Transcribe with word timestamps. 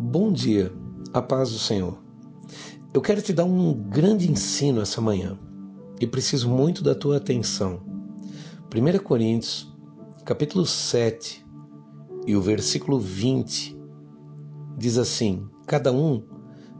Bom 0.00 0.30
dia, 0.30 0.72
a 1.12 1.20
paz 1.20 1.50
do 1.50 1.58
Senhor. 1.58 1.98
Eu 2.94 3.00
quero 3.00 3.20
te 3.20 3.32
dar 3.32 3.44
um 3.44 3.74
grande 3.74 4.30
ensino 4.30 4.80
essa 4.80 5.00
manhã 5.00 5.36
e 6.00 6.06
preciso 6.06 6.48
muito 6.48 6.84
da 6.84 6.94
tua 6.94 7.16
atenção. 7.16 7.82
1 8.72 9.02
Coríntios, 9.02 9.76
capítulo 10.24 10.64
7 10.64 11.44
e 12.28 12.36
o 12.36 12.40
versículo 12.40 13.00
20 13.00 13.76
diz 14.76 14.98
assim: 14.98 15.48
Cada 15.66 15.90
um 15.90 16.22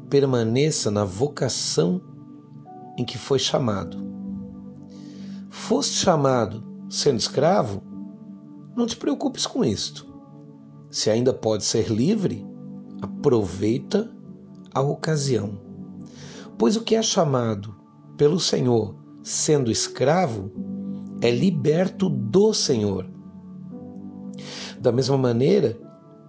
permaneça 0.09 0.89
na 0.89 1.05
vocação 1.05 2.01
em 2.97 3.05
que 3.05 3.19
foi 3.19 3.41
chamado. 3.41 3.99
Foste 5.51 5.95
chamado 5.95 6.63
sendo 6.89 7.19
escravo? 7.19 7.83
Não 8.77 8.87
te 8.87 8.97
preocupes 8.97 9.45
com 9.45 9.65
isto. 9.65 10.07
Se 10.89 11.11
ainda 11.11 11.35
pode 11.35 11.65
ser 11.65 11.91
livre, 11.91 12.47
aproveita 13.01 14.11
a 14.75 14.81
ocasião. 14.81 15.59
Pois 16.57 16.77
o 16.77 16.83
que 16.83 16.95
é 16.95 17.03
chamado 17.03 17.75
pelo 18.17 18.41
Senhor 18.41 18.97
sendo 19.23 19.71
escravo 19.71 20.51
é 21.21 21.31
liberto 21.31 22.09
do 22.09 22.53
Senhor. 22.53 23.09
Da 24.81 24.93
mesma 24.93 25.19
maneira, 25.19 25.79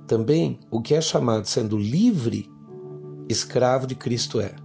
também 0.08 0.60
o 0.72 0.82
que 0.82 0.96
é 0.96 1.02
chamado 1.02 1.46
sendo 1.46 1.78
livre, 1.78 2.50
escravo 3.28 3.86
de 3.86 3.96
Cristo 3.96 4.40
é. 4.40 4.56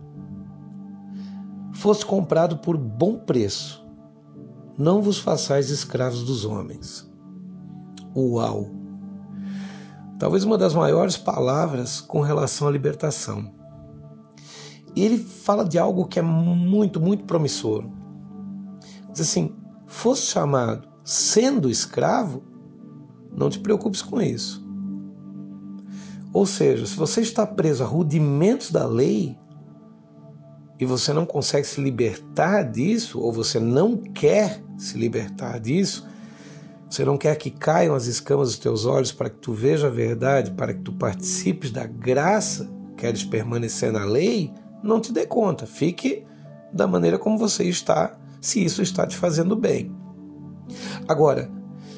Foste 1.75 2.07
comprado 2.07 2.59
por 2.59 2.79
bom 2.79 3.19
preço. 3.19 3.85
Não 4.79 5.03
vos 5.03 5.19
façais 5.19 5.71
escravos 5.71 6.25
dos 6.25 6.45
homens. 6.45 7.11
Uau! 8.17 8.84
Talvez 10.25 10.43
uma 10.43 10.57
das 10.57 10.73
maiores 10.73 11.19
palavras 11.19 12.01
com 12.01 12.23
relação 12.23 12.67
à 12.67 12.71
libertação. 12.71 13.53
E 14.97 15.05
ele 15.05 15.19
fala 15.19 15.67
de 15.67 15.79
algo 15.79 16.07
que 16.07 16.19
é 16.19 16.23
muito, 16.23 16.99
muito 16.99 17.25
promissor. 17.25 17.85
Diz 19.13 19.21
assim: 19.21 19.55
fosse 19.87 20.23
chamado 20.23 20.89
sendo 21.05 21.69
escravo, 21.69 22.43
não 23.37 23.51
te 23.51 23.59
preocupes 23.59 24.01
com 24.01 24.19
isso. 24.19 24.67
Ou 26.33 26.47
seja, 26.47 26.87
se 26.87 26.97
você 26.97 27.21
está 27.21 27.47
preso 27.47 27.85
a 27.85 27.87
rudimentos 27.87 28.71
da 28.71 28.87
lei 28.87 29.37
e 30.81 30.87
você 30.87 31.13
não 31.13 31.27
consegue 31.27 31.67
se 31.67 31.83
libertar 31.83 32.63
disso, 32.63 33.21
ou 33.21 33.31
você 33.31 33.61
não 33.61 33.99
quer 33.99 34.65
se 34.79 34.97
libertar 34.97 35.61
disso, 35.61 36.09
você 36.89 37.05
não 37.05 37.17
quer 37.17 37.37
que 37.37 37.51
caiam 37.51 37.95
as 37.95 38.07
escamas 38.07 38.49
dos 38.49 38.59
teus 38.59 38.87
olhos 38.87 39.11
para 39.11 39.31
que 39.31 39.39
tu 39.39 39.53
veja 39.53 39.89
a 39.89 39.91
verdade, 39.91 40.53
para 40.53 40.73
que 40.73 40.81
tu 40.81 40.93
participes 40.93 41.71
da 41.71 41.87
graça, 41.87 42.71
queres 42.97 43.25
permanecer 43.25 43.93
na 43.93 44.05
lei, 44.05 44.53
não 44.83 45.01
te 45.01 45.13
dê 45.13 45.27
conta. 45.27 45.67
Fique 45.67 46.25
da 46.73 46.87
maneira 46.87 47.19
como 47.19 47.39
você 47.39 47.65
está, 47.65 48.17
se 48.41 48.65
isso 48.65 48.83
está 48.83 49.07
te 49.07 49.17
fazendo 49.17 49.57
bem. 49.57 49.95
Agora, 51.09 51.51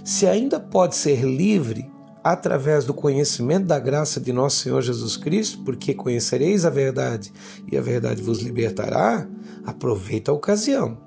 se 0.05 0.27
ainda 0.27 0.61
pode 0.61 0.95
ser 0.95 1.23
livre 1.23 1.91
através 2.23 2.85
do 2.85 2.93
conhecimento 2.93 3.67
da 3.67 3.79
graça 3.79 4.21
de 4.21 4.33
nosso 4.33 4.57
Senhor 4.63 4.83
Jesus 4.83 5.17
Cristo, 5.17 5.63
porque 5.65 5.95
conhecereis 5.95 6.65
a 6.65 6.71
verdade 6.71 7.33
e 7.71 7.77
a 7.77 7.81
verdade 7.81 8.23
vos 8.23 8.41
libertará, 8.41 9.29
aproveita 9.65 10.31
a 10.31 10.35
ocasião. 10.35 11.06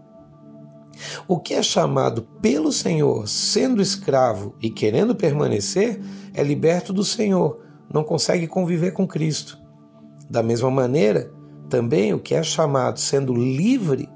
O 1.27 1.39
que 1.39 1.53
é 1.53 1.63
chamado 1.63 2.23
pelo 2.41 2.71
Senhor, 2.71 3.27
sendo 3.27 3.81
escravo 3.81 4.55
e 4.61 4.69
querendo 4.69 5.15
permanecer, 5.15 6.01
é 6.33 6.43
liberto 6.43 6.91
do 6.91 7.03
Senhor, 7.03 7.59
não 7.91 8.03
consegue 8.03 8.47
conviver 8.47 8.91
com 8.91 9.07
Cristo. 9.07 9.57
Da 10.29 10.43
mesma 10.43 10.69
maneira, 10.69 11.31
também 11.69 12.13
o 12.13 12.19
que 12.19 12.35
é 12.35 12.43
chamado 12.43 12.99
sendo 12.99 13.33
livre, 13.33 14.09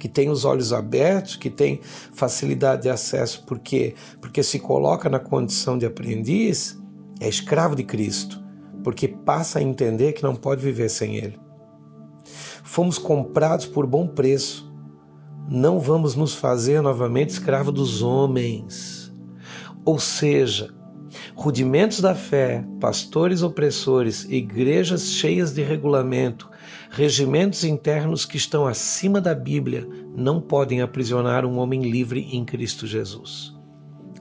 que 0.00 0.08
tem 0.08 0.30
os 0.30 0.44
olhos 0.44 0.72
abertos, 0.72 1.36
que 1.36 1.48
tem 1.48 1.80
facilidade 2.12 2.82
de 2.82 2.88
acesso, 2.88 3.44
porque 3.46 3.94
porque 4.20 4.42
se 4.42 4.58
coloca 4.58 5.08
na 5.08 5.20
condição 5.20 5.78
de 5.78 5.86
aprendiz, 5.86 6.76
é 7.20 7.28
escravo 7.28 7.76
de 7.76 7.84
Cristo, 7.84 8.42
porque 8.82 9.06
passa 9.06 9.60
a 9.60 9.62
entender 9.62 10.12
que 10.12 10.22
não 10.22 10.34
pode 10.34 10.62
viver 10.62 10.88
sem 10.88 11.16
ele. 11.16 11.38
Fomos 12.64 12.98
comprados 12.98 13.66
por 13.66 13.86
bom 13.86 14.08
preço 14.08 14.71
não 15.48 15.78
vamos 15.78 16.14
nos 16.14 16.34
fazer 16.34 16.80
novamente 16.80 17.30
escravo 17.30 17.70
dos 17.70 18.02
homens. 18.02 19.12
Ou 19.84 19.98
seja, 19.98 20.72
rudimentos 21.34 22.00
da 22.00 22.14
fé, 22.14 22.64
pastores 22.80 23.42
opressores, 23.42 24.24
igrejas 24.24 25.10
cheias 25.10 25.52
de 25.52 25.62
regulamento, 25.62 26.48
regimentos 26.90 27.64
internos 27.64 28.24
que 28.24 28.36
estão 28.36 28.66
acima 28.66 29.20
da 29.20 29.34
Bíblia 29.34 29.88
não 30.16 30.40
podem 30.40 30.80
aprisionar 30.80 31.44
um 31.44 31.58
homem 31.58 31.82
livre 31.82 32.28
em 32.32 32.44
Cristo 32.44 32.86
Jesus. 32.86 33.54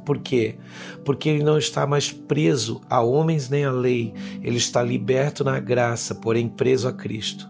Por 0.05 0.17
quê? 0.19 0.57
Porque 1.05 1.29
ele 1.29 1.43
não 1.43 1.57
está 1.57 1.85
mais 1.85 2.11
preso 2.11 2.81
a 2.89 3.01
homens 3.01 3.49
nem 3.49 3.65
a 3.65 3.71
lei, 3.71 4.13
ele 4.41 4.57
está 4.57 4.81
liberto 4.81 5.43
na 5.43 5.59
graça, 5.59 6.15
porém 6.15 6.49
preso 6.49 6.87
a 6.87 6.93
Cristo. 6.93 7.49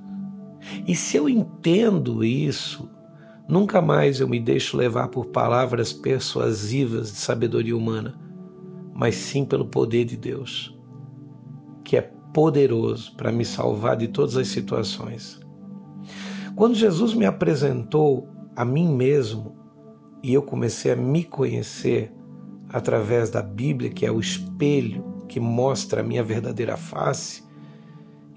E 0.85 0.95
se 0.95 1.17
eu 1.17 1.29
entendo 1.29 2.23
isso, 2.23 2.89
Nunca 3.51 3.81
mais 3.81 4.22
eu 4.22 4.29
me 4.29 4.39
deixo 4.39 4.78
levar 4.78 5.09
por 5.09 5.25
palavras 5.25 5.91
persuasivas 5.91 7.12
de 7.12 7.17
sabedoria 7.17 7.75
humana, 7.75 8.17
mas 8.94 9.16
sim 9.16 9.44
pelo 9.44 9.66
poder 9.66 10.06
de 10.06 10.16
Deus, 10.16 10.73
que 11.84 11.97
é 11.97 12.01
poderoso 12.34 13.13
para 13.17 13.29
me 13.29 13.44
salvar 13.44 13.97
de 13.97 14.07
todas 14.07 14.38
as 14.38 14.47
situações. 14.47 15.38
Quando 16.56 16.75
Jesus 16.75 17.13
me 17.13 17.25
apresentou 17.25 18.25
a 18.56 18.63
mim 18.63 18.88
mesmo 18.95 19.53
e 20.23 20.34
eu 20.34 20.44
comecei 20.44 20.94
a 20.94 20.95
me 20.95 21.25
conhecer 21.25 22.09
através 22.69 23.29
da 23.29 23.41
Bíblia, 23.41 23.90
que 23.90 24.06
é 24.06 24.11
o 24.13 24.22
espelho 24.22 25.03
que 25.28 25.41
mostra 25.41 26.00
a 26.00 26.03
minha 26.06 26.23
verdadeira 26.23 26.78
face, 26.78 27.44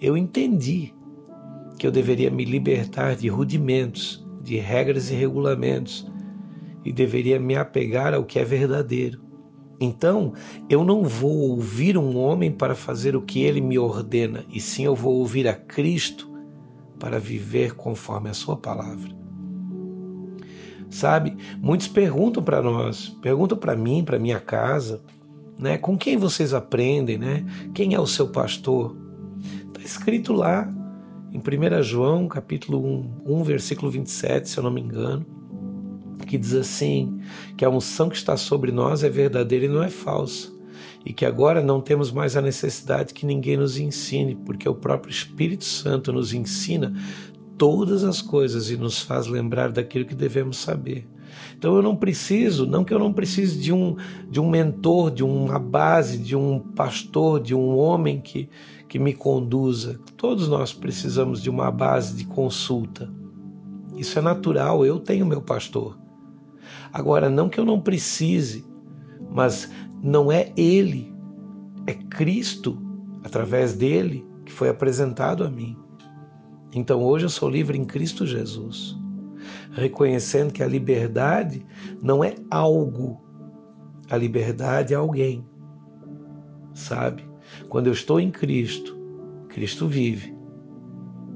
eu 0.01 0.17
entendi 0.17 0.93
que 1.79 1.87
eu 1.87 1.93
deveria 1.93 2.33
me 2.33 2.45
libertar 2.45 3.15
de 3.15 3.29
rudimentos 3.29 4.24
de 4.45 4.59
regras 4.59 5.11
e 5.11 5.15
regulamentos 5.15 6.07
e 6.85 6.93
deveria 6.93 7.41
me 7.41 7.57
apegar 7.57 8.13
ao 8.13 8.25
que 8.25 8.39
é 8.39 8.45
verdadeiro. 8.45 9.21
Então, 9.81 10.35
eu 10.69 10.85
não 10.85 11.03
vou 11.03 11.51
ouvir 11.51 11.99
um 11.99 12.17
homem 12.17 12.53
para 12.53 12.75
fazer 12.75 13.17
o 13.17 13.23
que 13.23 13.43
ele 13.43 13.61
me 13.61 13.79
ordena, 13.79 14.45
e 14.49 14.61
sim 14.61 14.85
eu 14.85 14.95
vou 14.95 15.15
ouvir 15.15 15.49
a 15.49 15.55
Cristo 15.55 16.31
para 16.99 17.19
viver 17.19 17.75
conforme 17.75 18.29
a 18.31 18.35
Sua 18.35 18.57
palavra. 18.57 19.13
Sabe, 20.91 21.37
muitos 21.61 21.89
perguntam 21.89 22.43
para 22.43 22.63
nós, 22.63 23.09
perguntam 23.21 23.59
para 23.59 23.75
mim, 23.75 24.05
para 24.05 24.19
minha 24.19 24.39
casa, 24.39 25.03
né? 25.59 25.77
Com 25.77 25.99
quem 25.99 26.17
vocês 26.17 26.55
aprendem, 26.55 27.19
né? 27.19 27.45
Quem 27.75 27.95
é 27.95 28.01
o 28.01 28.07
seu 28.07 28.29
pastor? 28.29 28.97
Está 29.67 29.81
escrito 29.81 30.33
lá 30.33 30.73
em 31.35 31.39
1 31.41 31.83
João, 31.83 32.29
capítulo 32.29 32.79
1, 33.27 33.41
1, 33.41 33.43
versículo 33.43 33.91
27, 33.91 34.49
se 34.49 34.57
eu 34.57 34.63
não 34.63 34.71
me 34.71 34.81
engano, 34.81 35.27
que 36.29 36.39
diz 36.39 36.55
assim: 36.55 37.21
que 37.57 37.65
a 37.65 37.69
unção 37.69 38.09
que 38.09 38.17
está 38.17 38.37
sobre 38.37 38.71
nós 38.71 39.03
é 39.03 39.11
verdadeira 39.11 39.65
e 39.65 39.69
não 39.69 39.83
é 39.83 39.91
falsa, 39.91 40.53
e 41.05 41.13
que 41.13 41.27
agora 41.27 41.61
não 41.61 41.81
temos 41.81 42.13
mais 42.13 42.37
a 42.37 42.41
necessidade 42.41 43.13
que 43.13 43.27
ninguém 43.27 43.57
nos 43.57 43.77
ensine, 43.77 44.37
porque 44.47 44.69
o 44.69 44.77
próprio 44.77 45.11
Espírito 45.11 45.65
Santo 45.65 46.13
nos 46.13 46.33
ensina 46.33 46.95
todas 47.59 48.05
as 48.05 48.23
coisas 48.23 48.71
e 48.71 48.77
nos 48.77 49.01
faz 49.01 49.27
lembrar 49.27 49.73
daquilo 49.73 50.05
que 50.05 50.15
devemos 50.15 50.57
saber. 50.59 51.05
Então 51.57 51.77
eu 51.77 51.83
não 51.83 51.97
preciso, 51.97 52.67
não 52.67 52.85
que 52.85 52.93
eu 52.93 52.99
não 52.99 53.13
precise 53.13 53.59
de 53.59 53.73
um 53.73 53.97
de 54.31 54.41
um 54.41 54.49
mentor, 54.49 55.11
de 55.11 55.23
uma 55.25 55.59
base, 55.59 56.19
de 56.19 56.37
um 56.37 56.59
pastor, 56.59 57.41
de 57.41 57.55
um 57.55 57.77
homem 57.77 58.21
que 58.21 58.49
que 58.89 58.99
me 58.99 59.13
conduza. 59.13 59.99
Todos 60.17 60.49
nós 60.49 60.73
precisamos 60.73 61.43
de 61.43 61.51
uma 61.51 61.71
base 61.71 62.15
de 62.15 62.25
consulta. 62.27 63.13
Isso 63.97 64.19
é 64.19 64.23
natural, 64.23 64.85
eu 64.85 64.99
tenho 64.99 65.27
meu 65.27 65.43
pastor. 65.43 65.99
Agora, 66.93 67.29
não 67.29 67.49
que 67.49 67.59
eu 67.59 67.65
não 67.65 67.81
precise, 67.81 68.65
mas 69.31 69.71
não 70.03 70.31
é 70.31 70.53
ele, 70.57 71.13
é 71.87 71.95
Cristo, 71.95 72.79
através 73.25 73.75
dele, 73.75 74.25
que 74.45 74.53
foi 74.53 74.69
apresentado 74.69 75.43
a 75.43 75.51
mim. 75.51 75.77
Então 76.73 77.03
hoje 77.03 77.25
eu 77.25 77.31
sou 77.31 77.49
livre 77.49 77.79
em 77.79 77.85
Cristo 77.85 78.27
Jesus, 78.27 78.97
reconhecendo 79.73 80.53
que 80.53 80.63
a 80.63 80.67
liberdade 80.67 81.65
não 82.03 82.23
é 82.23 82.35
algo, 82.51 83.25
a 84.11 84.17
liberdade 84.17 84.95
é 84.95 84.97
alguém, 84.97 85.45
sabe? 86.73 87.25
Quando 87.69 87.87
eu 87.87 87.93
estou 87.93 88.21
em 88.21 88.31
Cristo, 88.31 88.97
Cristo 89.49 89.87
vive. 89.87 90.35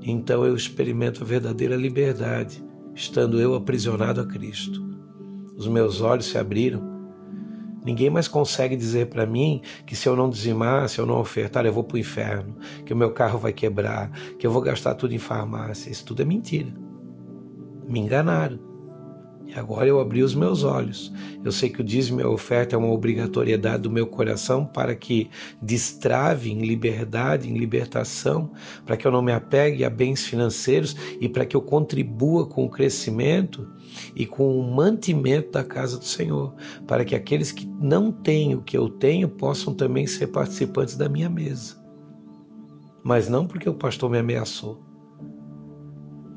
Então 0.03 0.45
eu 0.45 0.55
experimento 0.55 1.23
a 1.23 1.27
verdadeira 1.27 1.77
liberdade, 1.77 2.65
estando 2.95 3.41
eu 3.41 3.55
aprisionado 3.55 4.21
a 4.21 4.27
Cristo. 4.27 4.85
Os 5.57 5.67
meus 5.67 6.01
olhos 6.01 6.27
se 6.27 6.39
abriram. 6.39 6.99
Ninguém 7.85 8.11
mais 8.11 8.29
consegue 8.29 8.77
dizer 8.77 9.07
para 9.07 9.25
mim 9.25 9.63
que 9.87 9.97
se 9.97 10.09
eu 10.09 10.15
não 10.15 10.29
dizimar, 10.29 10.89
se 10.89 11.01
eu 11.01 11.07
não 11.07 11.19
ofertar, 11.19 11.65
eu 11.65 11.73
vou 11.73 11.85
para 11.85 11.97
o 11.97 11.99
inferno, 11.99 12.57
que 12.85 12.93
o 12.93 12.97
meu 12.97 13.13
carro 13.13 13.39
vai 13.39 13.53
quebrar, 13.53 14.11
que 14.39 14.47
eu 14.47 14.51
vou 14.51 14.61
gastar 14.61 14.95
tudo 14.95 15.15
em 15.15 15.19
farmácia. 15.19 15.91
Isso 15.91 16.05
tudo 16.05 16.23
é 16.23 16.25
mentira. 16.25 16.73
Me 17.89 18.01
enganaram. 18.01 18.69
E 19.49 19.59
agora 19.59 19.87
eu 19.87 19.99
abri 19.99 20.23
os 20.23 20.35
meus 20.35 20.63
olhos. 20.63 21.11
Eu 21.43 21.51
sei 21.51 21.71
que 21.71 21.81
o 21.81 21.85
dízimo 21.85 22.21
e 22.21 22.23
a 22.23 22.29
oferta 22.29 22.77
é 22.77 22.79
uma 22.79 22.93
obrigatoriedade 22.93 23.85
do 23.85 23.91
meu 23.91 24.07
coração 24.07 24.67
para 24.67 24.95
que 24.95 25.31
destrave 25.63 26.53
em 26.53 26.61
liberdade, 26.61 27.49
em 27.49 27.57
libertação, 27.57 28.53
para 28.85 28.95
que 28.95 29.07
eu 29.07 29.11
não 29.11 29.23
me 29.23 29.33
apegue 29.33 29.87
a 29.87 29.91
bens 29.91 30.27
financeiros 30.27 30.95
e 31.19 31.31
para 31.31 31.47
que 31.47 31.57
eu 31.57 31.63
contribua 31.63 32.47
com 32.47 32.67
o 32.67 32.69
crescimento 32.69 33.67
e 34.15 34.27
com 34.27 34.61
o 34.61 34.71
mantimento 34.71 35.53
da 35.53 35.65
casa 35.65 35.97
do 35.97 36.05
Senhor, 36.05 36.55
para 36.87 37.03
que 37.03 37.15
aqueles 37.15 37.51
que 37.51 37.67
não 37.81 38.13
têm 38.13 38.55
o 38.55 38.61
que 38.61 38.77
eu 38.77 38.91
tenho 38.91 39.31
possam 39.31 39.73
também 39.73 40.07
ser 40.07 40.27
participantes 40.27 40.95
da 40.95 41.09
minha 41.09 41.31
mesa. 41.31 41.75
Mas 43.03 43.31
não 43.31 43.47
porque 43.47 43.71
o 43.71 43.75
pastor 43.75 44.11
me 44.11 44.19
ameaçou. 44.19 44.79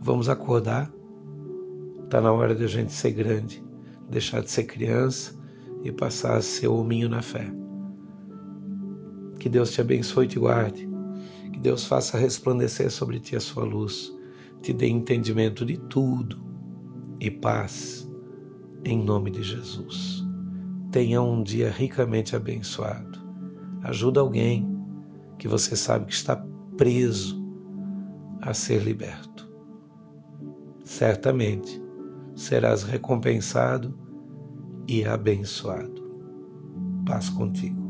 Vamos 0.01 0.29
acordar 0.29 0.89
Está 2.11 2.19
na 2.19 2.33
hora 2.33 2.53
de 2.53 2.65
a 2.65 2.67
gente 2.67 2.91
ser 2.91 3.11
grande, 3.11 3.63
deixar 4.09 4.41
de 4.41 4.51
ser 4.51 4.65
criança 4.65 5.33
e 5.81 5.93
passar 5.93 6.35
a 6.35 6.41
ser 6.41 6.67
hominho 6.67 7.07
na 7.07 7.21
fé. 7.21 7.49
Que 9.39 9.47
Deus 9.47 9.71
te 9.71 9.79
abençoe 9.79 10.25
e 10.25 10.27
te 10.27 10.37
guarde. 10.37 10.89
Que 11.53 11.57
Deus 11.57 11.85
faça 11.85 12.17
resplandecer 12.17 12.91
sobre 12.91 13.17
ti 13.17 13.37
a 13.37 13.39
sua 13.39 13.63
luz, 13.63 14.13
te 14.61 14.73
dê 14.73 14.89
entendimento 14.89 15.65
de 15.65 15.77
tudo 15.77 16.37
e 17.17 17.31
paz, 17.31 18.05
em 18.83 19.01
nome 19.01 19.31
de 19.31 19.41
Jesus. 19.41 20.21
Tenha 20.91 21.21
um 21.21 21.41
dia 21.41 21.71
ricamente 21.71 22.35
abençoado. 22.35 23.19
Ajuda 23.83 24.19
alguém 24.19 24.67
que 25.39 25.47
você 25.47 25.77
sabe 25.77 26.07
que 26.07 26.13
está 26.13 26.35
preso 26.75 27.41
a 28.41 28.53
ser 28.53 28.83
liberto. 28.83 29.49
Certamente 30.83 31.81
serás 32.35 32.83
recompensado 32.83 33.97
e 34.87 35.05
abençoado. 35.05 36.01
Paz 37.05 37.29
contigo. 37.29 37.80